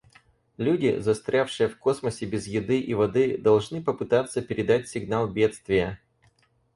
[0.57, 5.99] Люди, застрявшие в космосе без еды и воды, должны попытаться передать сигнал бедствия.